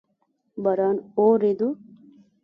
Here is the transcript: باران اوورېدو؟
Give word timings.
باران 0.63 0.95
اوورېدو؟ 1.19 1.67